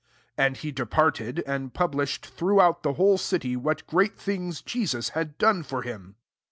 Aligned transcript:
And 0.35 0.57
he 0.57 0.71
departed, 0.71 1.43
and 1.45 1.75
publish 1.75 2.17
ed 2.17 2.25
throughout 2.25 2.81
the 2.81 2.93
whole 2.93 3.19
city, 3.19 3.55
what 3.55 3.85
great 3.85 4.17
things 4.17 4.63
Jesus 4.63 5.09
had 5.09 5.37
done 5.37 5.61
for 5.61 5.83
him. 5.83 6.15